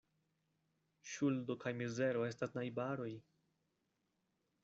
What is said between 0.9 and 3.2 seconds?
Ŝuldo kaj mizero estas najbaroj.